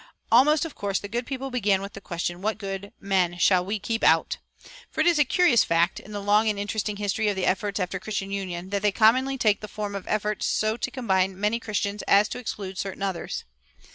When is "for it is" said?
4.89-5.19